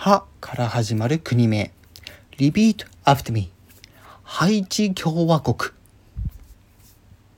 [0.00, 1.72] はから始まる国名。
[2.38, 3.50] Repeat after me.
[4.22, 5.72] ハイチ共和国。